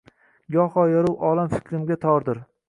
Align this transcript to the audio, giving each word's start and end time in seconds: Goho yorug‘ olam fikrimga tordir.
Goho 0.55 0.85
yorug‘ 0.93 1.21
olam 1.33 1.53
fikrimga 1.53 1.99
tordir. 2.09 2.43